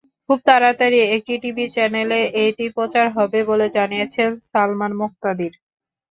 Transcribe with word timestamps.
খুব 0.27 0.39
তাড়াতাড়ি 0.45 0.99
একটি 1.15 1.33
টিভি 1.43 1.65
চ্যানেলে 1.75 2.19
এটি 2.43 2.65
প্রচার 2.77 3.05
হবে 3.17 3.39
বলে 3.49 3.65
জানিয়েছেন 3.77 4.29
সালমান 4.47 4.91
মুক্তাদির। 5.01 5.53